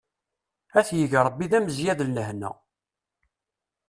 Ad 0.79 0.85
t-yeg 0.87 1.13
Rebbi 1.25 1.45
d 1.51 1.53
amezyad 1.57 1.99
n 2.03 2.13
lehna! 2.15 2.51